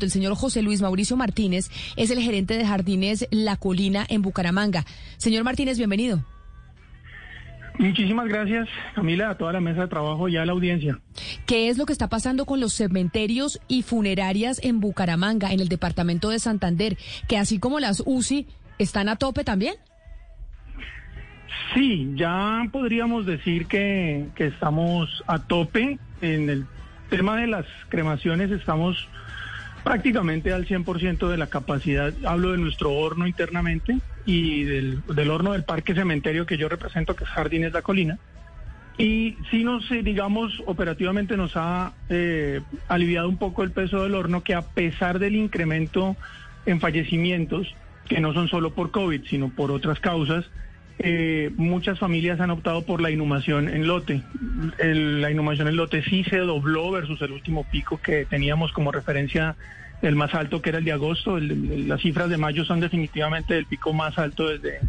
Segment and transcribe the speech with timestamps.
[0.00, 4.84] El señor José Luis Mauricio Martínez es el gerente de Jardines La Colina en Bucaramanga.
[5.16, 6.22] Señor Martínez, bienvenido.
[7.78, 10.98] Muchísimas gracias, Camila, a toda la mesa de trabajo y a la audiencia.
[11.46, 15.68] ¿Qué es lo que está pasando con los cementerios y funerarias en Bucaramanga, en el
[15.68, 16.96] departamento de Santander,
[17.28, 19.74] que así como las UCI están a tope también?
[21.74, 25.98] Sí, ya podríamos decir que, que estamos a tope.
[26.20, 26.66] En el
[27.10, 29.08] tema de las cremaciones estamos
[29.88, 32.12] prácticamente al 100% de la capacidad.
[32.26, 37.24] Hablo de nuestro horno internamente y del, horno del parque cementerio que yo represento, que
[37.24, 38.18] es Jardines La Colina.
[38.98, 44.14] Y sí nos, eh, digamos, operativamente nos ha eh, aliviado un poco el peso del
[44.14, 46.16] horno, que a pesar del incremento
[46.66, 47.74] en fallecimientos,
[48.06, 50.44] que no son solo por COVID, sino por otras causas,
[51.00, 54.22] eh, muchas familias han optado por la inhumación en lote.
[54.78, 59.56] la inhumación en lote sí se dobló versus el último pico que teníamos como referencia
[60.02, 61.38] el más alto que era el de agosto.
[61.38, 64.80] las cifras de mayo son definitivamente el pico más alto desde,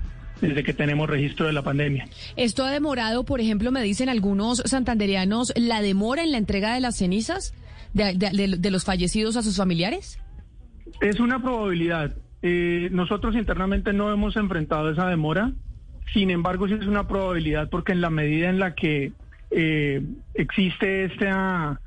[0.42, 2.08] desde que tenemos registro de la pandemia.
[2.36, 6.80] ¿Esto ha demorado, por ejemplo, me dicen algunos santanderianos, la demora en la entrega de
[6.80, 7.54] las cenizas
[7.94, 10.20] de, los fallecidos a sus familiares?
[11.02, 12.16] Es una probabilidad.
[12.42, 15.52] Eh, nosotros internamente no hemos enfrentado esa demora.
[16.14, 19.12] Sin embargo, sí es una probabilidad porque en la medida en la que
[19.52, 20.02] eh,
[20.34, 21.80] existe esta,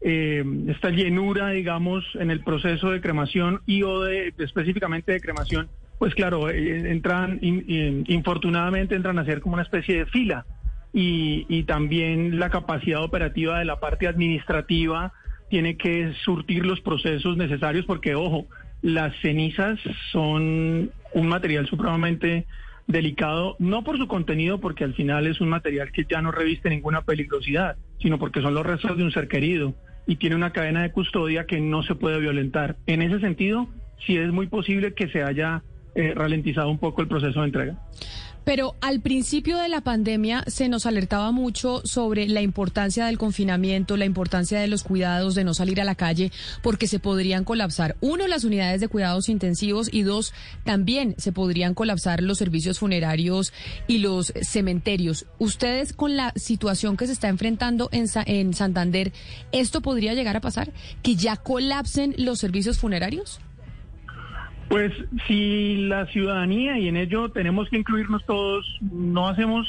[0.00, 5.68] eh, esta llenura, digamos, en el proceso de cremación y o de, específicamente de cremación,
[5.98, 10.46] pues claro, eh, entran, infortunadamente entran a ser como una especie de fila.
[10.92, 15.12] Y, y también la capacidad operativa de la parte administrativa
[15.50, 18.46] tiene que surtir los procesos necesarios porque, ojo,
[18.82, 19.78] las cenizas
[20.10, 22.46] son un material supremamente
[22.86, 26.70] delicado, no por su contenido, porque al final es un material que ya no reviste
[26.70, 29.74] ninguna peligrosidad, sino porque son los restos de un ser querido
[30.06, 32.76] y tiene una cadena de custodia que no se puede violentar.
[32.86, 33.68] En ese sentido,
[34.06, 35.62] sí es muy posible que se haya
[35.94, 37.78] eh, ralentizado un poco el proceso de entrega.
[38.46, 43.96] Pero al principio de la pandemia se nos alertaba mucho sobre la importancia del confinamiento,
[43.96, 46.30] la importancia de los cuidados, de no salir a la calle,
[46.62, 50.32] porque se podrían colapsar, uno, las unidades de cuidados intensivos y dos,
[50.64, 53.52] también se podrían colapsar los servicios funerarios
[53.88, 55.26] y los cementerios.
[55.40, 59.12] Ustedes con la situación que se está enfrentando en, en Santander,
[59.50, 60.72] ¿esto podría llegar a pasar?
[61.02, 63.40] ¿Que ya colapsen los servicios funerarios?
[64.68, 64.92] Pues
[65.28, 69.68] si la ciudadanía, y en ello tenemos que incluirnos todos, no hacemos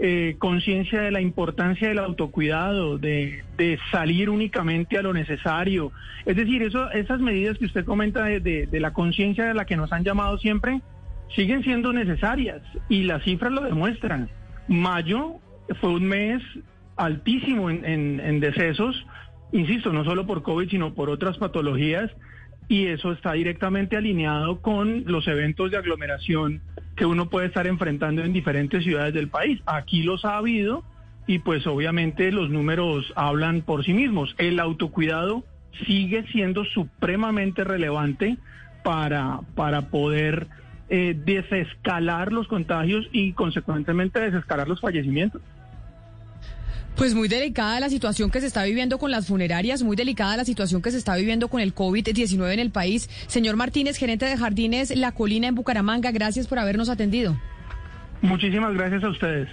[0.00, 3.42] eh, conciencia de la importancia del autocuidado, de,
[3.90, 5.92] salir únicamente a lo necesario.
[6.24, 9.92] Es decir, eso, esas medidas que usted comenta de, la conciencia de la que nos
[9.92, 10.80] han llamado siempre,
[11.34, 14.28] siguen siendo necesarias y las cifras lo demuestran.
[14.68, 15.34] Mayo
[15.80, 16.42] fue un mes
[16.96, 19.04] altísimo en decesos,
[19.50, 22.10] insisto, no solo por COVID, sino por otras patologías
[22.68, 26.62] y eso está directamente alineado con los eventos de aglomeración
[26.96, 29.60] que uno puede estar enfrentando en diferentes ciudades del país.
[29.66, 30.84] Aquí los ha habido
[31.26, 34.34] y pues obviamente los números hablan por sí mismos.
[34.38, 35.44] El autocuidado
[35.86, 38.36] sigue siendo supremamente relevante
[38.82, 40.48] para, para poder
[40.88, 45.40] eh, desescalar los contagios y consecuentemente desescalar los fallecimientos.
[46.96, 50.44] Pues muy delicada la situación que se está viviendo con las funerarias, muy delicada la
[50.44, 53.08] situación que se está viviendo con el COVID-19 en el país.
[53.26, 57.36] Señor Martínez, gerente de Jardines La Colina en Bucaramanga, gracias por habernos atendido.
[58.20, 59.48] Muchísimas gracias a ustedes.